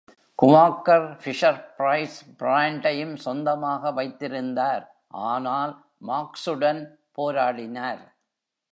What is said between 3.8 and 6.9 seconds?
வைத்திருந்தார், ஆனால் மார்க்சுடன்